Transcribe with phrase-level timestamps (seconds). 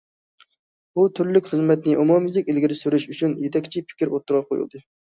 [0.99, 4.89] بۇ تۈرلۈك خىزمەتنى ئومۇميۈزلۈك ئىلگىرى سۈرۈش ئۈچۈن، يېتەكچى پىكىر ئوتتۇرىغا قويۇلدى.